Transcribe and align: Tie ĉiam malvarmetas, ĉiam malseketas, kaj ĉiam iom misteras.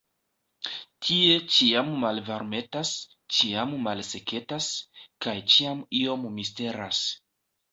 Tie 1.07 1.33
ĉiam 1.55 1.91
malvarmetas, 2.03 2.93
ĉiam 3.35 3.75
malseketas, 3.89 4.71
kaj 5.27 5.37
ĉiam 5.57 5.85
iom 6.01 6.25
misteras. 6.41 7.05